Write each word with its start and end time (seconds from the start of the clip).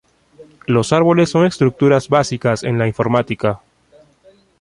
Los 0.65 0.93
árboles 0.93 1.29
son 1.29 1.45
estructuras 1.45 2.09
básicas 2.09 2.63
en 2.63 2.79
la 2.79 2.87
informática. 2.87 3.61